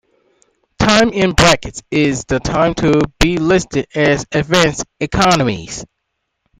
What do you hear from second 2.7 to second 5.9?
to be listed as advanced economies.